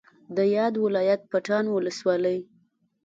[0.35, 2.39] د یاد ولایت پټان ولسوالۍ